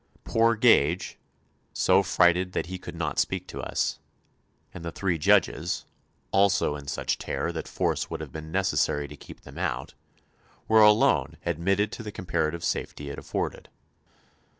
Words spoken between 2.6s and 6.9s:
he could not speak to us" and the three judges, also in